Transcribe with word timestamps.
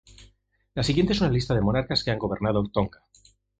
La 0.73 0.81
siguiente 0.81 1.13
es 1.13 1.21
una 1.21 1.29
lista 1.29 1.53
de 1.53 1.61
monarcas 1.61 2.03
que 2.03 2.09
han 2.09 2.17
gobernado 2.17 2.63
Tonga. 2.73 3.03